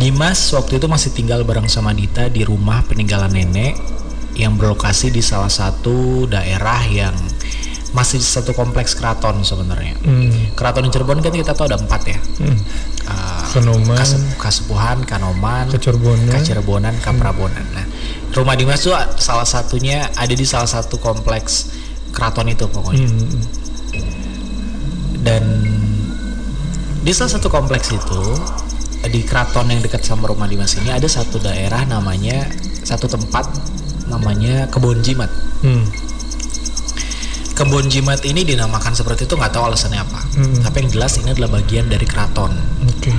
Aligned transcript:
Dimas 0.00 0.40
waktu 0.56 0.80
itu 0.80 0.88
masih 0.88 1.12
tinggal 1.12 1.44
bareng 1.44 1.68
sama 1.68 1.92
Dita 1.92 2.32
di 2.32 2.40
rumah 2.40 2.80
peninggalan 2.88 3.28
nenek 3.28 3.76
yang 4.32 4.56
berlokasi 4.56 5.12
di 5.12 5.20
salah 5.20 5.52
satu 5.52 6.24
daerah 6.24 6.80
yang 6.88 7.12
masih 7.92 8.16
satu 8.22 8.56
kompleks 8.56 8.96
keraton 8.96 9.44
sebenarnya. 9.44 9.98
Hmm. 10.00 10.56
Keraton 10.56 10.88
di 10.88 10.90
Cirebon 10.94 11.20
kan 11.20 11.34
kita 11.34 11.52
tahu 11.52 11.68
ada 11.68 11.76
empat 11.76 12.02
ya. 12.08 12.18
Hmm. 12.40 12.56
Uh, 13.10 13.44
Kanoman, 13.50 13.98
Kasep- 13.98 14.38
Kasepuhan, 14.38 14.98
Kanoman. 15.04 15.66
Kacerbonan, 15.68 16.94
Kaprabonan. 17.02 17.66
Nah, 17.74 17.84
rumah 18.32 18.54
Dimas 18.54 18.80
tuh 18.80 18.94
salah 19.18 19.44
satunya 19.44 20.06
ada 20.16 20.30
di 20.30 20.46
salah 20.46 20.70
satu 20.70 20.96
kompleks 21.02 21.76
keraton 22.14 22.48
itu 22.48 22.64
pokoknya. 22.70 23.04
Hmm. 23.04 23.42
Dan 25.20 25.44
di 27.04 27.12
salah 27.12 27.36
satu 27.36 27.50
kompleks 27.50 27.90
itu 27.90 28.22
di 29.08 29.24
keraton 29.24 29.72
yang 29.72 29.80
dekat 29.80 30.04
sama 30.04 30.28
rumah 30.28 30.44
Dimas 30.44 30.76
ini 30.76 30.92
ada 30.92 31.08
satu 31.08 31.40
daerah 31.40 31.88
namanya 31.88 32.44
satu 32.84 33.08
tempat 33.08 33.48
namanya 34.12 34.68
Kebon 34.68 35.00
Jimat. 35.00 35.30
Hmm. 35.64 35.86
Kebon 37.56 37.88
Jimat 37.88 38.20
ini 38.24 38.44
dinamakan 38.44 38.92
seperti 38.92 39.24
itu 39.24 39.36
nggak 39.36 39.52
tahu 39.52 39.72
alasannya 39.72 40.00
apa. 40.00 40.20
Hmm. 40.36 40.60
Tapi 40.60 40.76
yang 40.84 40.90
jelas 40.92 41.16
ini 41.16 41.32
adalah 41.32 41.60
bagian 41.60 41.88
dari 41.88 42.04
keraton. 42.04 42.52
Oke. 42.88 43.12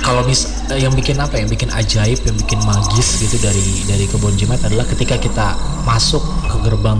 kalau 0.00 0.24
mis 0.24 0.48
eh, 0.72 0.80
yang 0.80 0.96
bikin 0.96 1.20
apa 1.20 1.36
ya, 1.36 1.44
yang 1.44 1.52
bikin 1.52 1.68
ajaib 1.68 2.16
yang 2.24 2.32
bikin 2.40 2.56
magis 2.64 3.20
gitu 3.20 3.36
dari 3.44 3.84
dari 3.84 4.08
kebun 4.08 4.32
jimat 4.40 4.56
adalah 4.64 4.88
ketika 4.88 5.20
kita 5.20 5.52
masuk 5.84 6.24
ke 6.48 6.56
gerbang 6.64 6.96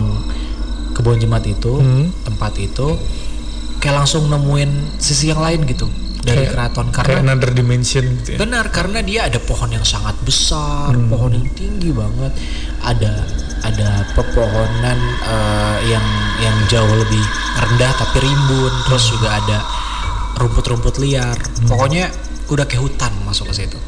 kebun 0.93 1.17
jimat 1.17 1.41
itu 1.41 1.81
Hmm. 1.81 2.13
tempat 2.21 2.53
itu 2.61 3.01
kayak 3.81 4.05
langsung 4.05 4.29
nemuin 4.29 5.01
sisi 5.01 5.33
yang 5.33 5.41
lain 5.41 5.65
gitu 5.65 5.89
dari 6.19 6.43
Kayak- 6.43 6.51
keraton 6.51 6.87
Kayak 6.89 6.97
karena 6.99 7.19
another 7.25 7.51
dimension 7.51 8.03
gitu 8.19 8.29
ya. 8.35 8.37
benar 8.37 8.65
karena 8.69 8.99
dia 8.99 9.25
ada 9.25 9.39
pohon 9.39 9.69
yang 9.69 9.83
sangat 9.83 10.19
besar 10.21 10.91
pohon 11.07 11.31
yang 11.31 11.47
tinggi 11.53 11.89
banget. 11.89 12.31
Ada 12.79 13.13
ada 13.59 13.89
pepohonan 14.13 14.99
eh, 15.21 15.77
yang 15.87 16.05
yang 16.39 16.55
jauh 16.67 16.95
lebih 16.95 17.23
rendah 17.57 17.91
tapi 17.95 18.17
rimbun. 18.19 18.73
Terus 18.87 19.03
juga 19.09 19.29
ada 19.33 19.57
rumput-rumput 20.35 20.99
liar. 20.99 21.35
Pokoknya 21.65 22.07
udah 22.47 22.65
kayak 22.65 22.83
hutan 22.83 23.11
masuk 23.23 23.49
ke 23.49 23.63
situ. 23.63 23.79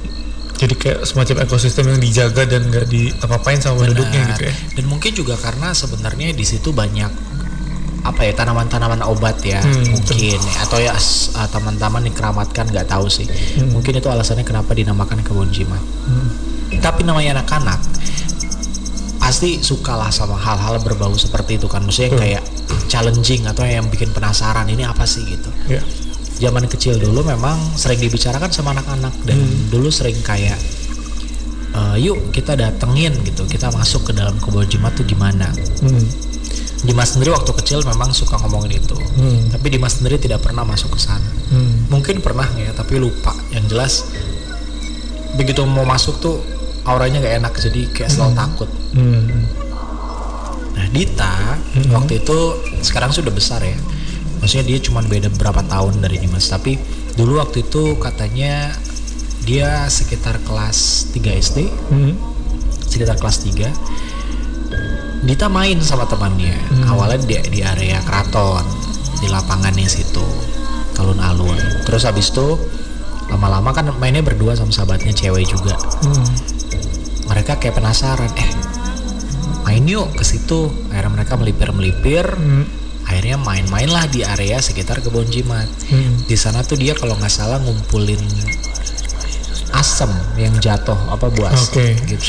Jadi 0.56 0.78
kayak 0.78 1.00
semacam 1.10 1.42
ekosistem 1.42 1.90
yang 1.90 1.98
dijaga 1.98 2.46
dan 2.46 2.70
nggak 2.70 2.86
di 2.86 3.10
apa-apain 3.18 3.58
sama 3.58 3.82
penduduknya 3.82 4.30
gitu 4.30 4.46
ya. 4.46 4.54
dan 4.78 4.86
mungkin 4.86 5.10
juga 5.12 5.34
karena 5.34 5.74
sebenarnya 5.74 6.38
di 6.38 6.46
situ 6.46 6.70
banyak 6.70 7.10
apa 8.02 8.22
ya 8.24 8.34
tanaman-tanaman 8.34 9.02
obat 9.04 9.38
ya 9.42 9.62
Hmm, 9.62 9.94
mungkin 9.94 10.40
atau 10.58 10.78
ya 10.78 10.92
uh, 10.92 11.48
taman-taman 11.48 12.02
yang 12.04 12.16
keramatkan 12.16 12.66
nggak 12.66 12.88
tahu 12.88 13.06
sih 13.06 13.30
Hmm. 13.30 13.72
mungkin 13.72 13.94
itu 13.94 14.08
alasannya 14.08 14.42
kenapa 14.42 14.74
dinamakan 14.74 15.22
kebun 15.22 15.50
jimat 15.50 15.78
Hmm. 16.06 16.30
tapi 16.80 17.04
namanya 17.04 17.38
anak-anak 17.38 17.78
pasti 19.18 19.62
suka 19.62 19.94
lah 19.96 20.10
sama 20.10 20.34
hal-hal 20.34 20.82
berbau 20.82 21.14
seperti 21.14 21.56
itu 21.56 21.66
kan 21.66 21.86
maksudnya 21.86 22.10
yang 22.10 22.18
Hmm. 22.18 22.24
kayak 22.26 22.44
challenging 22.88 23.42
atau 23.46 23.64
yang 23.64 23.86
bikin 23.88 24.10
penasaran 24.10 24.66
ini 24.66 24.82
apa 24.82 25.06
sih 25.06 25.22
gitu 25.24 25.50
Ya. 25.68 25.80
zaman 26.42 26.66
kecil 26.66 26.98
dulu 26.98 27.22
memang 27.24 27.54
sering 27.76 28.02
dibicarakan 28.02 28.50
sama 28.50 28.74
anak-anak 28.74 29.14
dan 29.24 29.38
Hmm. 29.38 29.70
dulu 29.70 29.88
sering 29.88 30.18
kayak 30.22 30.58
"Eh, 31.72 31.96
yuk 32.02 32.34
kita 32.34 32.58
datengin 32.58 33.14
gitu 33.22 33.46
kita 33.46 33.70
masuk 33.70 34.10
ke 34.10 34.12
dalam 34.12 34.36
kebun 34.36 34.66
jimat 34.66 34.92
tuh 34.92 35.06
gimana 35.06 35.54
Hmm. 35.80 36.02
Dimas 36.82 37.14
sendiri 37.14 37.30
waktu 37.30 37.52
kecil 37.54 37.80
memang 37.84 38.10
suka 38.10 38.38
ngomongin 38.38 38.78
itu 38.78 38.98
Hmm. 38.98 39.50
tapi 39.50 39.70
Dimas 39.70 39.98
sendiri 39.98 40.18
tidak 40.18 40.42
pernah 40.42 40.64
masuk 40.64 40.94
ke 40.94 41.00
sana 41.00 41.30
Hmm. 41.48 41.86
mungkin 41.88 42.20
pernah 42.20 42.48
ya 42.54 42.72
tapi 42.72 42.98
lupa 42.98 43.32
yang 43.50 43.66
jelas 43.66 44.10
begitu 45.34 45.62
mau 45.64 45.84
masuk 45.84 46.18
tuh 46.18 46.42
auranya 46.84 47.22
gak 47.22 47.36
enak 47.38 47.54
jadi 47.56 47.82
kayak 47.92 48.10
selalu 48.10 48.34
takut 48.34 48.70
Hmm. 48.92 49.46
nah 50.72 50.88
Dita 50.90 51.36
Hmm. 51.72 51.92
waktu 51.94 52.20
itu 52.20 52.38
sekarang 52.82 53.12
sudah 53.12 53.30
besar 53.30 53.62
ya 53.62 53.78
maksudnya 54.40 54.66
dia 54.66 54.78
cuma 54.80 55.00
beda 55.02 55.30
berapa 55.30 55.62
tahun 55.64 56.02
dari 56.02 56.18
Dimas 56.18 56.50
tapi 56.50 56.82
dulu 57.14 57.38
waktu 57.38 57.62
itu 57.62 57.94
katanya 57.96 58.74
dia 59.42 59.86
sekitar 59.86 60.42
kelas 60.42 61.10
3 61.12 61.32
SD 61.32 61.70
Hmm. 61.90 62.18
sekitar 62.84 63.16
kelas 63.16 63.38
3 63.40 63.70
Dita 65.22 65.46
main 65.48 65.78
sama 65.80 66.10
temannya 66.10 66.58
awalnya 66.90 67.22
di, 67.22 67.38
di 67.48 67.60
area 67.62 68.02
keraton 68.02 68.66
di 69.18 69.30
lapangannya 69.30 69.86
situ 69.86 70.26
alun-alun 70.98 71.58
terus 71.82 72.06
habis 72.06 72.30
itu 72.30 72.58
lama-lama 73.26 73.70
kan 73.70 73.90
mainnya 73.98 74.22
berdua 74.22 74.54
sama 74.54 74.70
sahabatnya 74.70 75.14
cewek 75.14 75.46
juga 75.46 75.78
Hmm. 76.02 76.26
mereka 77.26 77.58
kayak 77.58 77.74
penasaran 77.76 78.30
eh 78.34 78.50
main 79.62 79.86
yuk 79.86 80.14
ke 80.14 80.22
situ 80.22 80.70
akhirnya 80.90 81.10
mereka 81.12 81.34
melipir-melipir 81.38 82.26
Hmm. 82.28 82.66
akhirnya 83.02 83.38
main-main 83.38 83.88
lah 83.88 84.06
di 84.06 84.22
area 84.22 84.58
sekitar 84.58 85.02
kebun 85.02 85.26
jimat 85.26 85.66
Hmm. 85.86 86.22
di 86.26 86.34
sana 86.34 86.62
tuh 86.62 86.78
dia 86.78 86.94
kalau 86.94 87.14
nggak 87.14 87.30
salah 87.30 87.58
ngumpulin 87.58 88.22
asem 89.72 90.10
yang 90.36 90.54
jatuh 90.58 90.98
apa 91.08 91.30
buas 91.30 91.70
Oke. 91.70 91.94
gitu. 92.04 92.26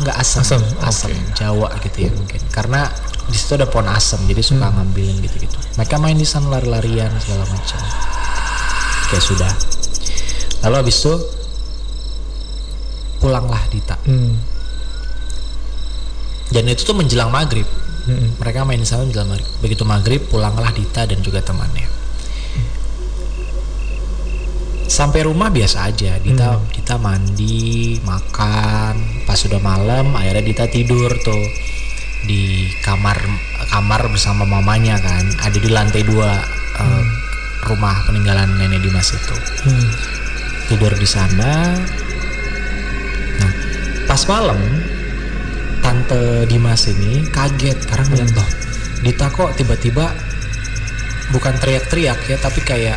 Nggak 0.00 0.16
asam 0.16 0.40
Asam, 0.40 0.62
asam 0.80 1.10
oke. 1.12 1.36
Jawa 1.36 1.68
gitu 1.84 1.98
ya 2.08 2.10
mungkin. 2.16 2.40
Karena 2.48 2.88
di 3.28 3.36
situ 3.36 3.54
ada 3.54 3.68
pohon 3.68 3.86
asam 3.92 4.24
jadi 4.24 4.40
suka 4.40 4.66
Hmm. 4.66 4.82
ngambilin 4.82 5.20
gitu 5.22 5.36
gitu 5.46 5.56
mereka 5.78 5.94
main 5.96 6.18
di 6.18 6.26
sana 6.26 6.48
lari-larian 6.48 7.12
segala 7.20 7.44
macam. 7.46 7.80
Kayak 9.12 9.24
sudah. 9.24 9.52
Lalu 10.64 10.74
habis 10.80 10.96
itu 11.00 11.14
pulanglah 13.18 13.62
Dita. 13.70 13.96
Hmm. 14.08 14.34
dan 16.52 16.68
itu 16.68 16.84
tuh 16.84 16.92
menjelang 16.92 17.32
maghrib. 17.32 17.64
Hmm. 18.02 18.34
mereka 18.36 18.66
main 18.66 18.76
di 18.76 18.84
sana 18.84 19.06
menjelang 19.06 19.30
maghrib. 19.30 19.48
Begitu 19.62 19.82
maghrib 19.86 20.20
pulanglah 20.26 20.74
Dita 20.74 21.06
dan 21.06 21.22
juga 21.22 21.40
temannya 21.40 22.01
sampai 24.92 25.24
rumah 25.24 25.48
biasa 25.48 25.88
aja. 25.88 26.20
Dita 26.20 26.60
Dita 26.68 27.00
mandi 27.00 27.96
makan. 28.04 29.24
Pas 29.24 29.40
sudah 29.40 29.56
malam 29.64 30.12
akhirnya 30.12 30.44
Dita 30.44 30.68
tidur 30.68 31.16
tuh 31.24 31.40
di 32.28 32.68
kamar 32.84 33.16
kamar 33.72 34.12
bersama 34.12 34.44
mamanya 34.44 35.00
kan. 35.00 35.24
Ada 35.40 35.56
di 35.56 35.70
lantai 35.72 36.04
dua 36.04 36.36
eh, 36.76 37.04
rumah 37.64 38.04
peninggalan 38.04 38.60
nenek 38.60 38.84
Dimas 38.84 39.08
itu. 39.16 39.36
Hmm. 39.64 39.88
tidur 40.70 40.94
di 40.94 41.04
sana. 41.04 41.76
Nah, 43.36 43.52
pas 44.08 44.22
malam 44.24 44.56
tante 45.84 46.48
Dimas 46.48 46.86
ini 46.88 47.28
kaget 47.28 47.76
karena 47.90 48.08
ngeliat 48.08 48.30
loh, 48.32 48.48
Dita 49.04 49.28
kok 49.28 49.52
tiba-tiba 49.58 50.08
bukan 51.34 51.54
teriak-teriak 51.60 52.24
ya, 52.24 52.36
tapi 52.40 52.60
kayak 52.64 52.96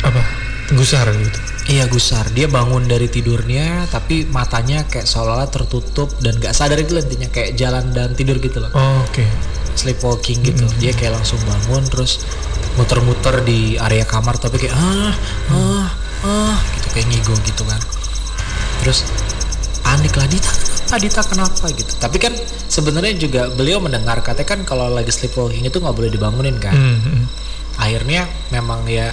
Apa? 0.00 0.39
Gusar 0.70 1.06
gitu. 1.10 1.38
iya 1.66 1.86
gusar. 1.86 2.26
Dia 2.30 2.46
bangun 2.46 2.86
dari 2.86 3.06
tidurnya, 3.06 3.86
tapi 3.86 4.26
matanya 4.26 4.82
kayak 4.84 5.04
seolah-olah 5.04 5.46
tertutup 5.46 6.10
dan 6.18 6.34
gak 6.36 6.50
sadar 6.50 6.78
itu 6.78 6.94
intinya 6.94 7.26
kayak 7.28 7.54
jalan 7.54 7.90
dan 7.90 8.14
tidur 8.14 8.38
gitu 8.38 8.58
loh, 8.58 8.70
Oh, 8.70 9.02
Oke. 9.04 9.26
sleepwalking 9.74 10.42
gitu. 10.42 10.66
Dia 10.78 10.90
kayak 10.92 11.14
langsung 11.14 11.38
bangun 11.42 11.82
terus 11.86 12.22
muter-muter 12.70 13.42
di 13.42 13.74
area 13.76 14.02
kamar 14.04 14.38
tapi 14.38 14.56
kayak 14.56 14.72
ah 14.72 15.10
ah 15.50 15.88
ah 16.22 16.56
gitu 16.72 16.86
kayak 16.92 17.06
ngigo 17.08 17.34
gitu 17.42 17.66
kan 17.66 17.82
terus 18.78 19.02
panik 19.82 20.14
lah 20.14 20.24
Dita 20.24 20.50
kenapa 20.86 20.96
Dita 20.96 21.22
kenapa 21.24 21.64
gitu 21.68 21.92
tapi 21.98 22.16
kan 22.16 22.30
sebenarnya 22.68 23.18
juga 23.18 23.50
beliau 23.50 23.82
mendengar 23.82 24.22
katanya 24.22 24.48
kan 24.48 24.60
kalau 24.62 24.86
lagi 24.86 25.10
sleepwalking 25.10 25.66
itu 25.66 25.76
nggak 25.76 25.92
boleh 25.92 26.08
dibangunin 26.08 26.56
kan 26.56 26.70
Hmm. 26.70 26.98
hmm. 27.02 27.24
akhirnya 27.74 28.30
memang 28.48 28.86
ya 28.86 29.10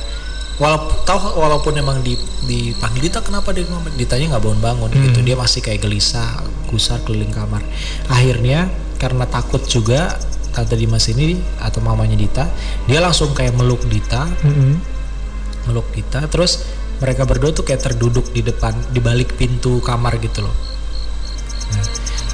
walaupun 0.57 0.93
tahu 1.05 1.37
walaupun 1.37 1.73
memang 1.77 2.01
di 2.01 2.17
dipanggil 2.49 3.09
Dita 3.09 3.21
kenapa 3.21 3.53
dia 3.53 3.65
ditanya 3.93 4.37
nggak 4.37 4.43
bangun 4.43 4.61
bangun 4.61 4.89
gitu. 4.93 5.19
Dia 5.21 5.35
masih 5.37 5.61
kayak 5.61 5.85
gelisah 5.85 6.43
gusar 6.69 7.01
keliling 7.05 7.33
kamar. 7.33 7.61
Akhirnya 8.09 8.69
karena 8.97 9.29
takut 9.29 9.61
juga 9.69 10.17
tante 10.51 10.73
Dimas 10.73 11.05
ini 11.13 11.37
atau 11.61 11.79
mamanya 11.85 12.17
Dita 12.17 12.49
dia 12.89 12.97
langsung 12.97 13.33
kayak 13.37 13.53
meluk 13.53 13.85
Dita. 13.85 14.25
Hmm. 14.25 14.77
meluk 15.67 15.91
Dita 15.91 16.23
terus 16.31 16.63
mereka 17.03 17.27
berdua 17.27 17.53
tuh 17.53 17.67
kayak 17.67 17.91
terduduk 17.91 18.31
di 18.33 18.41
depan 18.41 18.73
di 18.89 19.03
balik 19.03 19.37
pintu 19.37 19.83
kamar 19.83 20.17
gitu 20.17 20.47
loh. 20.47 20.55
Nah, 21.75 21.85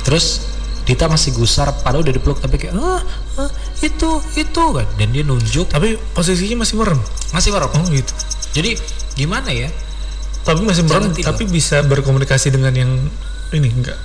terus 0.08 0.43
Dita 0.84 1.08
masih 1.08 1.32
gusar 1.32 1.72
padahal 1.78 2.02
udah 2.02 2.12
dipeluk 2.12 2.38
tapi 2.38 2.56
kayak 2.58 2.76
ah, 2.76 3.00
ah 3.38 3.50
itu 3.80 4.10
itu 4.36 4.64
kan 4.70 4.88
dan 4.94 5.08
dia 5.10 5.22
nunjuk 5.22 5.66
Tapi 5.66 5.96
posisinya 6.12 6.62
masih 6.62 6.76
merem. 6.76 7.00
masih 7.30 7.50
merem 7.50 7.72
Oh 7.72 7.84
gitu. 7.86 8.12
jadi 8.52 8.76
gimana 9.14 9.50
ya 9.50 9.72
Tapi 10.42 10.60
masih 10.62 10.84
merem, 10.84 11.16
tapi 11.16 11.44
bisa 11.46 11.80
berkomunikasi 11.82 12.50
dengan 12.50 12.72
yang 12.74 12.92
ini 13.50 13.70
enggak. 13.70 13.96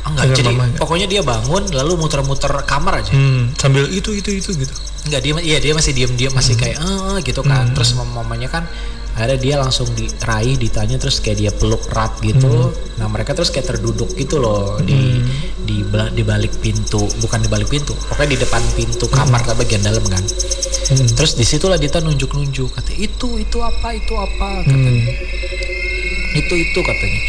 Ah, 0.00 0.08
enggak 0.08 0.24
Dengan 0.24 0.38
jadi 0.38 0.50
mamanya. 0.50 0.76
pokoknya 0.78 1.06
dia 1.06 1.22
bangun 1.22 1.62
lalu 1.70 1.92
muter-muter 1.96 2.48
kamar 2.62 2.98
aja 2.98 3.12
Hmm. 3.12 3.52
Sambil 3.54 3.86
itu 3.86 4.10
itu 4.10 4.32
itu 4.32 4.50
gitu. 4.56 4.74
enggak 5.04 5.20
dia 5.20 5.32
iya 5.38 5.58
dia 5.58 5.72
masih 5.72 5.92
diem 5.92 6.12
dia 6.12 6.28
masih 6.28 6.54
kayak 6.54 6.76
eh 6.76 7.18
gitu 7.20 7.42
kan 7.42 7.70
terus 7.70 7.92
mam- 7.92 8.08
mamanya 8.14 8.48
kan 8.48 8.64
akhirnya 9.12 9.36
dia 9.36 9.54
langsung 9.58 9.84
diraih 9.90 10.56
ditanya 10.56 10.96
terus 10.96 11.20
kayak 11.20 11.36
dia 11.36 11.50
peluk 11.52 11.84
erat 11.86 12.16
gitu 12.18 12.72
nah 12.96 13.04
mereka 13.04 13.30
terus 13.32 13.50
kayak 13.50 13.68
terduduk 13.68 14.08
gitu 14.12 14.38
loh 14.38 14.80
di 14.80 15.20
di 15.20 15.51
di 15.92 16.24
balik 16.24 16.52
pintu 16.64 17.04
bukan 17.20 17.38
di 17.44 17.48
balik 17.52 17.68
pintu 17.68 17.92
pokoknya 18.08 18.34
di 18.34 18.38
depan 18.40 18.62
pintu 18.72 19.04
kamar 19.12 19.44
tapi 19.44 19.64
bagian 19.64 19.84
dalam 19.84 20.04
kan. 20.08 20.24
Terus 20.92 21.32
di 21.36 21.44
situlah 21.44 21.76
Dita 21.80 22.00
nunjuk-nunjuk 22.00 22.72
kata 22.72 22.92
itu 22.96 23.40
itu 23.40 23.58
apa 23.60 23.96
itu 23.96 24.12
apa? 24.16 24.64
Katanya. 24.64 25.12
Itu 26.32 26.54
itu 26.56 26.80
katanya. 26.80 27.20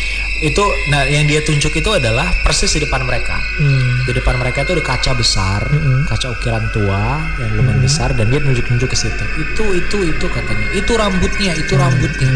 Itu 0.43 0.63
nah 0.91 1.07
yang 1.07 1.27
dia 1.27 1.39
tunjuk 1.43 1.71
itu 1.71 1.89
adalah 1.91 2.27
persis 2.43 2.71
di 2.75 2.83
depan 2.83 3.03
mereka. 3.07 3.39
Hmm. 3.53 4.03
di 4.09 4.11
depan 4.17 4.35
mereka 4.41 4.65
itu 4.65 4.73
ada 4.75 4.83
kaca 4.83 5.11
besar 5.13 5.61
kaca 6.09 6.27
ukiran 6.33 6.65
tua 6.73 7.21
yang 7.37 7.51
lumayan 7.55 7.79
besar 7.79 8.11
dan 8.17 8.27
dia 8.27 8.41
nunjuk-nunjuk 8.43 8.89
ke 8.91 8.97
situ. 8.97 9.23
Itu 9.39 9.65
itu 9.77 9.97
itu 10.11 10.25
katanya. 10.27 10.67
Itu 10.75 10.91
rambutnya 10.97 11.51
itu 11.55 11.73
rambutnya. 11.77 12.31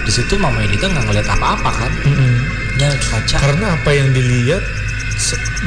Di 0.00 0.10
situ 0.10 0.34
mama 0.40 0.64
Dita 0.66 0.90
nggak 0.90 1.04
ngeliat 1.06 1.28
apa-apa 1.28 1.70
kan? 1.70 1.92
Mm-mm. 2.08 2.29
Lagi 2.88 3.06
kaca 3.12 3.36
Karena 3.36 3.66
apa 3.76 3.90
yang 3.92 4.08
dilihat 4.16 4.62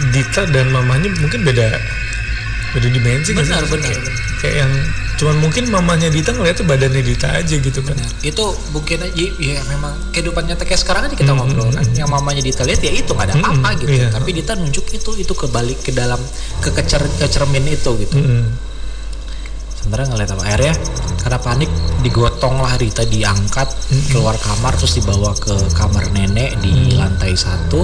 Dita 0.10 0.50
dan 0.50 0.74
mamanya 0.74 1.14
mungkin 1.22 1.46
beda 1.46 1.78
beda 2.74 2.90
dimensi 2.90 3.30
sih? 3.30 3.38
Benar, 3.38 3.62
benar, 3.70 3.86
kayak, 3.86 4.02
benar. 4.02 4.14
kayak 4.42 4.56
yang 4.66 4.72
cuman 5.14 5.36
mungkin 5.46 5.64
mamanya 5.70 6.10
Dita 6.10 6.34
ngeliatnya 6.34 6.66
badannya 6.66 7.04
Dita 7.06 7.28
aja 7.30 7.56
gitu 7.62 7.80
kan. 7.86 7.94
itu 8.26 8.46
mungkin 8.74 8.98
aja 9.06 9.26
ya 9.38 9.62
memang 9.70 9.94
kehidupan 10.10 10.50
nyata 10.50 10.66
kayak 10.66 10.82
sekarang 10.82 11.06
aja 11.06 11.16
kita 11.16 11.32
ngobrol 11.38 11.70
kan 11.70 11.86
yang 11.94 12.10
mamanya 12.10 12.42
Dita 12.42 12.66
lihat 12.66 12.82
ya 12.82 12.92
itu 12.98 13.14
nggak 13.14 13.30
ada 13.30 13.36
apa-apa 13.38 13.70
gitu 13.86 13.94
iya. 13.94 14.10
tapi 14.10 14.34
Dita 14.34 14.58
nunjuk 14.58 14.90
itu 14.90 15.12
itu 15.22 15.34
ke 15.38 15.46
balik 15.54 15.80
ke 15.86 15.94
dalam 15.94 16.18
ke 16.66 16.74
kecer 16.74 17.06
ke 17.22 17.30
cermin 17.30 17.62
itu 17.70 17.92
gitu 18.02 18.18
Mm-mm. 18.18 18.73
Sebenarnya 19.84 20.16
ngeliat 20.16 20.32
apa 20.32 20.44
akhirnya 20.48 20.76
karena 21.20 21.40
panik 21.44 21.70
digotong 22.00 22.56
lah 22.64 22.74
Rita 22.80 23.04
diangkat 23.04 23.68
keluar 24.16 24.40
kamar 24.40 24.72
terus 24.80 24.96
dibawa 24.96 25.36
ke 25.36 25.56
kamar 25.76 26.08
nenek 26.16 26.56
di 26.64 26.96
lantai 26.96 27.36
satu 27.36 27.84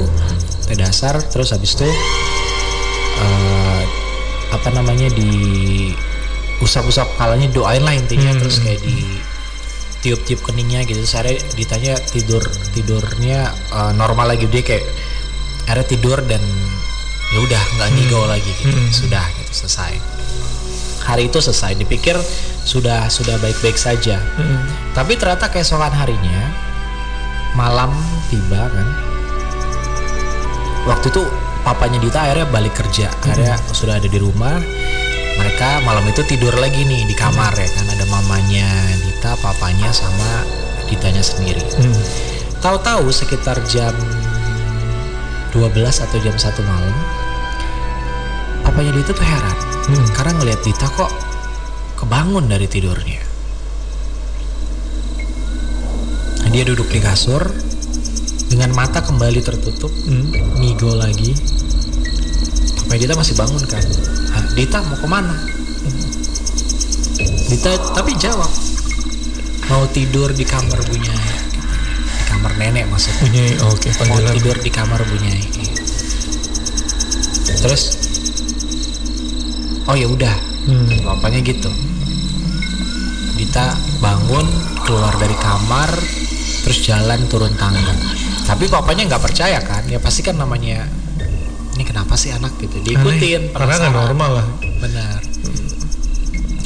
lantai 0.63 0.75
dasar 0.79 1.19
terus 1.27 1.51
habis 1.51 1.75
itu 1.75 1.87
eh, 3.19 3.83
apa 4.55 4.69
namanya 4.71 5.11
di 5.11 5.31
usap-usap 6.63 7.15
kepalanya 7.15 7.47
doain 7.51 7.83
lah 7.83 7.95
intinya 7.95 8.31
terus 8.35 8.59
kayak 8.63 8.79
di 8.83 9.19
tiup-tiup 9.99 10.39
keningnya 10.43 10.83
gitu. 10.87 11.03
Terus 11.03 11.15
akhirnya 11.15 11.39
ditanya 11.55 11.93
tidur 11.99 12.43
tidurnya 12.75 13.39
eh, 13.51 13.91
normal 13.95 14.35
lagi. 14.35 14.47
Dia 14.47 14.63
kayak 14.63 14.85
akhirnya 15.67 15.87
tidur 15.87 16.17
dan 16.27 16.43
ya 17.29 17.39
udah 17.39 17.63
nggak 17.79 17.89
ngigau 17.95 18.23
lagi 18.27 18.51
gitu. 18.59 18.79
Sudah 18.91 19.23
gitu 19.39 19.51
selesai 19.65 19.95
hari 21.09 21.27
itu 21.27 21.41
selesai. 21.41 21.73
Dipikir 21.73 22.13
sudah 22.63 23.09
sudah 23.09 23.41
baik-baik 23.41 23.75
saja. 23.75 24.21
Tapi 24.93 25.17
ternyata 25.17 25.49
keesokan 25.49 25.91
harinya 25.97 26.53
malam 27.57 27.89
tiba 28.29 28.69
kan? 28.69 28.87
Waktu 30.85 31.09
itu 31.09 31.25
papanya 31.65 31.97
Dita 31.97 32.19
akhirnya 32.21 32.47
balik 32.53 32.77
kerja. 32.77 33.09
Akhirnya 33.25 33.57
sudah 33.73 33.97
ada 33.97 34.05
di 34.05 34.19
rumah. 34.21 34.61
Mereka 35.39 35.87
malam 35.87 36.03
itu 36.11 36.19
tidur 36.27 36.51
lagi 36.59 36.83
nih 36.83 37.07
di 37.07 37.15
kamar 37.15 37.55
ya 37.57 37.69
kan? 37.73 37.85
Ada 37.89 38.05
mamanya 38.11 38.67
Dita 39.01 39.33
papanya 39.41 39.89
sama 39.89 40.45
Ditanya 40.89 41.21
sendiri. 41.21 41.61
Mm. 41.61 42.01
tahu-tahu 42.59 43.07
sekitar 43.13 43.55
jam 43.69 43.93
12 45.53 45.69
atau 45.85 46.17
jam 46.19 46.35
1 46.35 46.49
malam 46.65 46.95
papanya 48.79 48.95
Dita 48.95 49.11
tuh 49.11 49.27
heran. 49.27 49.57
Hmm. 49.91 50.07
karena 50.15 50.31
ngelihat 50.39 50.61
Dita 50.63 50.87
kok 50.87 51.11
kebangun 51.99 52.47
dari 52.47 52.63
tidurnya. 52.63 53.19
Nah, 56.39 56.47
dia 56.47 56.63
duduk 56.63 56.87
di 56.87 57.03
kasur 57.03 57.43
dengan 58.47 58.71
mata 58.71 59.03
kembali 59.03 59.43
tertutup 59.43 59.91
Mm. 59.91 60.63
ngigo 60.63 60.95
lagi. 60.95 61.35
Papanya 62.79 63.03
Dita 63.03 63.15
masih 63.19 63.35
bangun 63.35 63.59
kan? 63.67 63.83
"Hah, 64.31 64.47
Dita 64.55 64.79
mau 64.87 64.95
ke 64.95 65.07
mana? 65.11 65.35
Dita 67.51 67.75
tapi 67.99 68.15
jawab 68.15 68.47
mau 69.67 69.83
tidur 69.91 70.31
di 70.31 70.47
kamar 70.47 70.79
bunyai. 70.87 71.27
Di 71.99 72.23
kamar 72.31 72.55
nenek 72.55 72.87
maksudnya. 72.87 73.27
Punya 73.27 73.43
oke 73.67 73.87
mau 73.91 73.99
panggilan. 74.07 74.33
tidur 74.39 74.55
di 74.63 74.71
kamar 74.71 75.03
bunyai. 75.03 75.43
Terus 77.59 77.83
oh 79.89 79.95
ya 79.97 80.07
udah. 80.07 80.35
Hmm. 80.69 80.85
bapaknya 81.01 81.41
gitu. 81.41 81.71
Dita 83.33 83.73
bangun 83.97 84.45
keluar 84.85 85.17
dari 85.17 85.33
kamar 85.41 85.89
terus 86.61 86.85
jalan 86.85 87.25
turun 87.25 87.49
tangga. 87.57 87.95
Tapi 88.45 88.69
papanya 88.69 89.09
nggak 89.09 89.23
percaya 89.23 89.57
kan? 89.65 89.81
Ya 89.89 89.97
pasti 89.97 90.21
kan 90.21 90.37
namanya 90.37 90.85
ini 91.73 91.83
kenapa 91.87 92.13
sih 92.13 92.29
anak? 92.29 92.53
gitu. 92.61 92.77
Diikutin 92.85 93.49
Aneh. 93.49 93.55
Karena 93.55 93.73
nggak 93.81 93.95
normal 93.97 94.29
lah. 94.43 94.47
benar. 94.77 95.19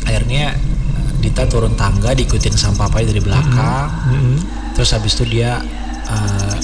Akhirnya 0.03 0.51
eh, 0.59 1.11
Dita 1.23 1.47
turun 1.47 1.79
tangga 1.79 2.11
diikutin 2.11 2.59
sama 2.59 2.87
papanya 2.89 3.15
dari 3.15 3.21
belakang. 3.23 3.87
Mm-mm. 4.11 4.37
terus 4.73 4.89
habis 4.89 5.13
itu 5.15 5.37
dia 5.37 5.61
eh, 6.09 6.57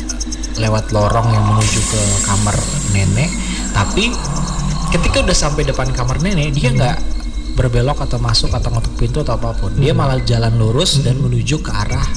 lewat 0.60 0.92
lorong 0.92 1.30
yang 1.32 1.46
menuju 1.46 1.80
ke 1.88 2.02
kamar 2.28 2.58
nenek. 2.92 3.32
Tapi 3.72 4.12
ketika 4.90 5.22
udah 5.22 5.38
sampai 5.38 5.64
depan 5.66 5.90
kamar 5.94 6.18
nenek 6.22 6.54
dia 6.54 6.74
nggak 6.74 6.98
berbelok 7.54 8.08
atau 8.08 8.18
masuk 8.24 8.56
atau 8.56 8.72
ngetuk 8.72 8.94
pintu 8.96 9.20
atau 9.22 9.36
apa 9.36 9.52
pun. 9.58 9.76
Dia 9.76 9.92
malah 9.92 10.18
jalan 10.24 10.56
lurus 10.56 11.04
dan 11.04 11.20
menuju 11.20 11.60
ke 11.60 11.72
arah 11.72 12.08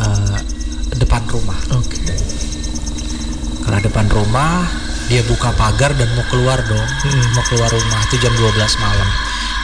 eh, 0.00 0.38
depan 0.98 1.22
rumah. 1.30 1.58
Oke. 1.78 1.98
ke 3.64 3.66
arah 3.72 3.80
depan 3.80 4.04
rumah 4.12 4.68
dia 5.08 5.24
buka 5.24 5.52
pagar 5.56 5.92
dan 5.96 6.08
mau 6.16 6.26
keluar 6.28 6.58
dong. 6.64 6.88
Mau 7.36 7.44
keluar 7.48 7.70
rumah 7.70 8.00
itu 8.10 8.16
jam 8.20 8.32
12 8.34 8.52
malam. 8.82 9.08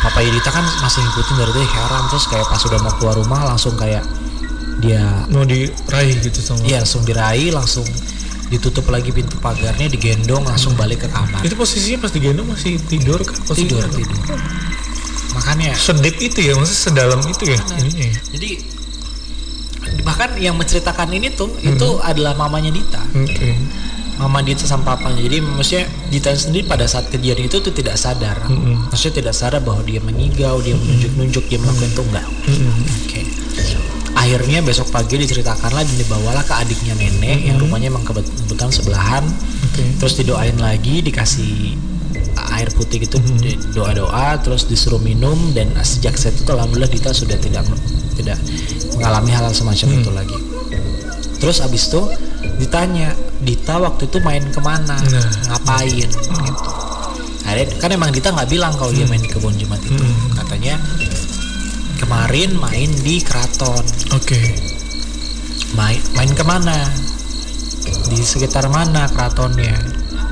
Papa 0.01 0.25
Yudita 0.25 0.49
kan 0.49 0.65
masih 0.81 1.05
ngikutin 1.05 1.37
dari 1.37 1.53
tadi 1.53 1.69
heran. 1.69 2.03
Terus 2.09 2.25
kayak 2.31 2.47
pas 2.49 2.63
udah 2.65 2.81
mau 2.81 2.93
keluar 2.97 3.17
rumah 3.19 3.41
langsung 3.45 3.77
kayak 3.77 4.05
dia 4.81 5.29
Mau 5.29 5.45
diraih 5.45 6.17
gitu 6.25 6.41
sama. 6.41 6.65
Iya 6.65 6.81
langsung 6.81 7.05
diraih, 7.05 7.53
langsung 7.53 7.85
ditutup 8.51 8.91
lagi 8.91 9.15
pintu 9.15 9.39
pagarnya, 9.39 9.87
digendong 9.87 10.43
langsung 10.43 10.75
balik 10.75 11.07
ke 11.07 11.09
kamar. 11.09 11.41
Itu 11.47 11.55
posisinya 11.55 12.03
pas 12.03 12.11
digendong 12.11 12.51
masih 12.51 12.83
tidur 12.91 13.23
kan? 13.23 13.39
Tidur, 13.55 13.87
tidur. 13.95 14.19
Makanya, 15.31 15.71
Sedip 15.79 16.19
itu 16.19 16.43
ya, 16.43 16.59
maksudnya 16.59 16.81
sedalam 16.91 17.21
itu 17.23 17.55
ya 17.55 17.59
ininya 17.79 18.07
ya. 18.11 18.19
jadi 18.35 18.51
bahkan 20.03 20.31
yang 20.37 20.59
menceritakan 20.59 21.09
ini 21.15 21.31
tuh 21.33 21.51
itu 21.63 21.89
adalah 22.03 22.35
mamanya 22.35 22.75
Dita, 22.75 23.01
Oke. 23.15 23.55
mama 24.19 24.43
Dita 24.43 24.67
sama 24.67 24.95
papanya. 24.97 25.23
Jadi 25.23 25.39
maksudnya 25.39 25.87
Dita 26.11 26.35
sendiri 26.35 26.67
pada 26.67 26.85
saat 26.91 27.09
kejadian 27.09 27.47
itu 27.47 27.63
tuh 27.63 27.71
tidak 27.71 27.95
sadar, 27.95 28.43
maksudnya 28.91 29.23
tidak 29.23 29.35
sadar 29.39 29.61
bahwa 29.63 29.87
dia 29.87 30.03
mengigau, 30.03 30.59
dia 30.61 30.75
menunjuk-nunjuk, 30.75 31.47
dia 31.47 31.59
melakukan 31.63 31.91
itu 31.95 32.03
enggak. 32.11 32.27
Oke. 33.07 33.21
Akhirnya 34.31 34.63
besok 34.63 34.95
pagi 34.95 35.19
diceritakanlah 35.19 35.83
dan 35.83 35.97
dibawalah 35.99 36.47
ke 36.47 36.55
adiknya 36.55 36.95
nenek 36.95 37.51
yang 37.51 37.59
rumahnya 37.59 37.91
emang 37.91 38.07
kebet- 38.07 38.31
kebetulan 38.31 38.71
sebelahan. 38.71 39.25
Oke. 39.67 39.83
terus 39.99 40.15
didoain 40.15 40.55
lagi 40.55 41.03
dikasih 41.03 41.75
air 42.55 42.71
putih 42.71 43.03
gitu 43.03 43.19
di- 43.39 43.59
doa-doa 43.75 44.39
terus 44.39 44.71
disuruh 44.71 45.03
minum 45.03 45.35
dan 45.51 45.75
sejak 45.83 46.15
saat 46.15 46.39
itu 46.39 46.47
alhamdulillah 46.47 46.87
Dita 46.87 47.11
sudah 47.11 47.35
tidak 47.37 47.67
tidak 48.15 48.39
mengalami 48.95 49.35
hal 49.35 49.51
semacam 49.51 49.99
itu 49.99 50.11
lagi. 50.15 50.39
Terus 51.43 51.59
abis 51.59 51.91
itu 51.91 52.01
ditanya 52.63 53.11
Dita 53.43 53.83
waktu 53.83 54.07
itu 54.07 54.23
main 54.23 54.47
ke 54.47 54.63
mana? 54.63 54.95
Nah. 54.95 55.27
ngapain? 55.51 56.07
Gitu. 56.07 56.71
Akhirnya, 57.43 57.67
kan 57.83 57.91
emang 57.91 58.15
Dita 58.15 58.31
nggak 58.31 58.47
bilang 58.47 58.71
kalau 58.79 58.95
dia 58.95 59.11
main 59.11 59.19
di 59.19 59.27
kebun 59.27 59.59
jimat 59.59 59.83
itu. 59.83 60.07
Katanya 60.39 60.79
kemarin 62.01 62.57
main 62.57 62.89
di 63.05 63.21
keraton. 63.21 63.85
Oke. 64.17 64.41
main 65.77 66.01
main 66.17 66.33
ke 66.33 66.43
mana? 66.43 66.89
Di 68.09 68.19
sekitar 68.25 68.67
mana 68.73 69.05
keratonnya? 69.13 69.77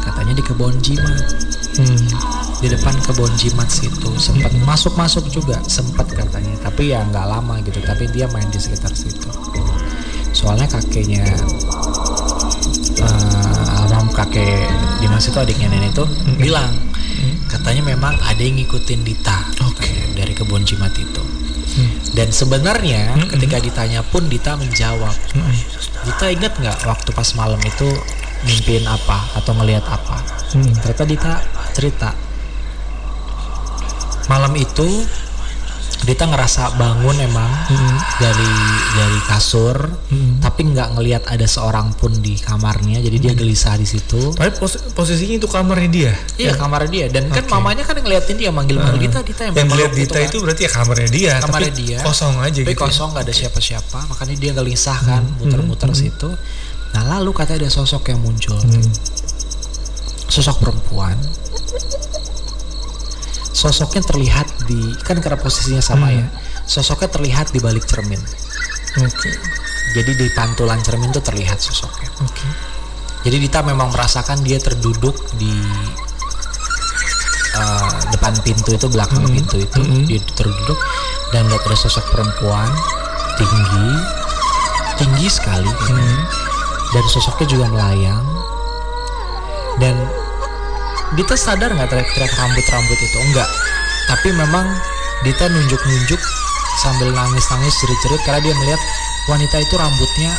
Katanya 0.02 0.32
di 0.34 0.42
kebun 0.42 0.74
jimat. 0.80 1.44
Hmm. 1.78 2.10
di 2.58 2.66
depan 2.66 2.90
kebun 3.06 3.30
jimat 3.38 3.70
situ. 3.70 4.10
Sempat 4.18 4.50
masuk 4.66 4.98
masuk 4.98 5.30
juga 5.30 5.62
sempat 5.70 6.10
katanya. 6.10 6.58
Tapi 6.64 6.90
ya 6.90 7.06
nggak 7.06 7.26
lama 7.28 7.62
gitu. 7.62 7.78
Tapi 7.84 8.10
dia 8.10 8.26
main 8.34 8.48
di 8.50 8.58
sekitar 8.58 8.90
situ. 8.96 9.30
Soalnya 10.34 10.66
kakeknya 10.66 11.22
almarhum 13.78 14.10
kakek 14.10 14.66
Dimas 14.98 15.26
itu 15.30 15.38
adiknya 15.38 15.70
nenek 15.70 15.94
itu 15.94 16.04
bilang 16.38 16.74
katanya 17.46 17.82
memang 17.94 18.14
ada 18.26 18.42
yang 18.42 18.58
ngikutin 18.58 19.06
Dita 19.06 19.38
katanya, 19.54 20.04
dari 20.18 20.32
kebun 20.34 20.66
jimat 20.66 20.92
itu 20.98 21.27
dan 22.18 22.34
sebenarnya 22.34 23.14
ketika 23.30 23.62
ditanya 23.62 24.02
pun 24.02 24.26
Dita 24.26 24.58
menjawab 24.58 25.14
Dita 26.02 26.26
ingat 26.34 26.58
nggak 26.58 26.78
waktu 26.82 27.14
pas 27.14 27.30
malam 27.38 27.62
itu 27.62 27.86
mimpiin 28.42 28.86
apa 28.86 29.38
atau 29.38 29.54
ngelihat 29.54 29.86
apa? 29.86 30.18
Hmm. 30.50 30.74
ternyata 30.82 31.04
Dita 31.06 31.32
cerita 31.78 32.10
malam 34.26 34.50
itu 34.58 35.06
Dita 36.08 36.24
ngerasa 36.24 36.72
bangun 36.74 37.16
emang 37.18 37.50
dari 38.16 38.48
dari 38.90 39.20
kasur, 39.22 39.76
tapi 40.38 40.64
nggak 40.66 40.96
ngelihat 40.96 41.22
ada 41.26 41.44
seorang 41.44 41.92
pun 41.92 42.16
di 42.16 42.34
kamarnya, 42.34 42.98
jadi 42.98 43.16
dia 43.18 43.32
gelisah 43.32 43.76
di 43.76 43.84
situ. 43.84 44.32
Tapi 44.32 44.56
pos- 44.56 44.88
posisinya 44.90 45.36
itu 45.36 45.44
kamarnya 45.46 45.86
dia. 45.86 46.12
Iya 46.34 46.56
kamar 46.56 46.88
dia 46.88 47.06
dan 47.06 47.28
kan 47.28 47.44
Oke. 47.44 47.52
mamanya 47.52 47.84
kan 47.84 47.94
ngeliatin 47.94 48.34
dia 48.34 48.48
manggil-manggil 48.48 49.04
Dita, 49.04 49.20
Dita 49.20 49.42
yang, 49.44 49.54
Yang 49.54 49.68
lihat 49.74 49.92
gitu 49.92 50.00
Dita 50.02 50.16
kan. 50.16 50.26
itu 50.26 50.36
berarti 50.40 50.62
ya 50.62 50.70
kamarnya 50.72 51.08
dia, 51.08 51.32
kamarnya 51.38 51.68
tapi 51.68 51.82
dia 51.84 51.98
kosong 52.00 52.34
aja 52.38 52.58
tapi 52.58 52.64
gitu. 52.64 52.72
ya. 52.72 52.78
kosong 52.80 53.08
nggak 53.10 53.24
ada 53.24 53.34
siapa-siapa 53.34 53.98
makanya 54.06 54.34
dia 54.34 54.52
gelisah 54.52 54.98
kan 54.98 55.22
muter-muter 55.36 55.90
situ 55.92 56.30
nah 56.88 57.04
lalu 57.06 57.30
katanya 57.32 57.58
ada 57.62 57.70
sosok 57.70 58.08
yang 58.08 58.18
muncul 58.18 58.56
Hmm. 58.56 58.88
sosok 60.26 60.56
perempuan 60.58 61.20
sosoknya 63.58 64.06
terlihat 64.06 64.46
di 64.70 64.94
kan 65.02 65.18
karena 65.18 65.34
posisinya 65.34 65.82
sama 65.82 66.14
ya 66.14 66.30
sosoknya 66.62 67.10
terlihat 67.10 67.50
di 67.50 67.58
balik 67.58 67.82
cermin. 67.82 68.22
Oke. 69.02 69.30
jadi 69.96 70.12
di 70.14 70.26
pantulan 70.36 70.78
cermin 70.84 71.10
tuh 71.10 71.24
terlihat 71.24 71.58
sosoknya. 71.58 72.06
Oke. 72.22 72.46
jadi 73.26 73.36
Dita 73.40 73.66
memang 73.66 73.90
merasakan 73.90 74.46
dia 74.46 74.62
terduduk 74.62 75.16
di 75.34 75.50
uh, 77.58 77.92
depan 78.14 78.36
pintu 78.46 78.78
itu 78.78 78.86
belakang 78.86 79.26
pintu 79.26 79.58
itu. 79.58 79.80
Dia 80.06 80.20
terduduk 80.38 80.78
dan 81.34 81.50
lihat 81.50 81.64
ada 81.66 81.76
sosok 81.76 82.04
perempuan 82.14 82.70
tinggi 83.40 83.88
tinggi 85.02 85.26
sekali. 85.26 85.66
Katanya. 85.66 86.20
dan 86.88 87.04
sosoknya 87.04 87.46
juga 87.48 87.66
melayang. 87.68 88.24
Dan 89.78 89.94
Dita 91.16 91.34
sadar 91.34 91.72
nggak 91.72 91.88
teriak-teriak 91.88 92.32
rambut-rambut 92.36 92.98
itu 93.00 93.18
enggak 93.30 93.48
tapi 94.08 94.28
memang 94.32 94.66
Dita 95.24 95.48
nunjuk-nunjuk 95.50 96.20
sambil 96.78 97.10
nangis-nangis 97.10 97.74
cerit-cerit 97.82 98.22
karena 98.22 98.40
dia 98.44 98.54
melihat 98.54 98.80
wanita 99.26 99.56
itu 99.58 99.74
rambutnya 99.74 100.32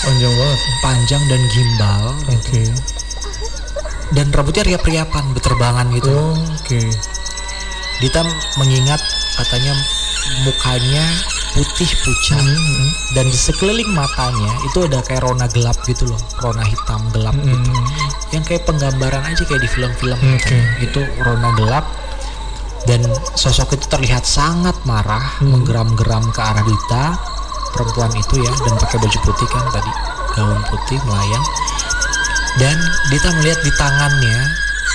Panjang 0.00 0.32
banget. 0.32 0.60
panjang 0.80 1.22
dan 1.28 1.42
gimbal 1.52 2.04
Oke. 2.32 2.62
dan 4.16 4.26
rambutnya 4.32 4.64
riap-riapan 4.64 5.24
beterbangan 5.36 5.86
gitu 5.92 6.08
Oh, 6.08 6.32
Oke. 6.56 6.80
Dita 8.00 8.24
mengingat 8.56 8.98
katanya 9.36 9.76
mukanya 10.48 11.04
putih 11.54 11.90
pucat. 12.06 12.38
Hmm, 12.38 12.88
dan 13.18 13.26
di 13.26 13.38
sekeliling 13.38 13.90
matanya 13.90 14.52
itu 14.66 14.86
ada 14.86 15.02
kayak 15.02 15.22
rona 15.26 15.46
gelap 15.50 15.76
gitu 15.86 16.06
loh. 16.06 16.20
Rona 16.38 16.62
hitam 16.62 17.02
gelap 17.10 17.34
gitu. 17.42 17.72
yang 18.30 18.44
kayak 18.46 18.62
penggambaran 18.62 19.26
aja 19.26 19.42
kayak 19.42 19.62
di 19.66 19.70
film-film 19.70 20.14
Oke. 20.14 20.38
katanya. 20.38 20.66
itu 20.82 21.00
rona 21.26 21.50
gelap. 21.58 21.86
Dan 22.88 23.04
sosok 23.36 23.76
itu 23.76 23.86
terlihat 23.92 24.24
sangat 24.24 24.72
marah 24.88 25.36
menggeram-geram 25.44 26.24
ke 26.32 26.40
arah 26.40 26.64
Dita 26.64 27.12
perempuan 27.76 28.10
itu 28.16 28.40
ya 28.40 28.52
dan 28.66 28.74
pakai 28.80 28.98
baju 28.98 29.18
putih 29.20 29.48
kan 29.50 29.64
tadi. 29.74 29.92
Gaun 30.38 30.60
putih 30.70 30.98
melayang. 31.04 31.44
Dan 32.56 32.76
Dita 33.12 33.30
melihat 33.36 33.60
di 33.62 33.72
tangannya 33.76 34.38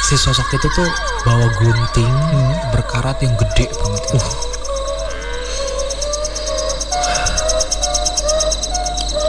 si 0.09 0.15
sosok 0.17 0.49
itu 0.57 0.67
tuh 0.73 0.89
bawa 1.25 1.47
gunting 1.61 2.13
berkarat 2.73 3.17
yang 3.21 3.33
gede 3.37 3.69
banget. 3.69 4.03
Gitu. 4.15 4.54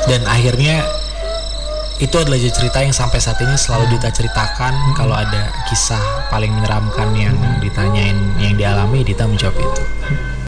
Dan 0.07 0.23
akhirnya 0.27 0.87
itu 1.97 2.13
adalah 2.21 2.37
cerita 2.37 2.85
yang 2.85 2.93
sampai 2.93 3.17
saat 3.17 3.41
ini 3.41 3.57
selalu 3.57 3.97
Dita 3.97 4.13
ceritakan 4.13 4.93
kalau 4.93 5.17
ada 5.17 5.49
kisah 5.65 6.29
paling 6.29 6.53
menyeramkan 6.53 7.09
yang 7.17 7.37
ditanyain 7.65 8.17
yang 8.37 8.53
dialami 8.55 9.01
Dita 9.01 9.25
menjawab 9.25 9.57
itu 9.57 9.83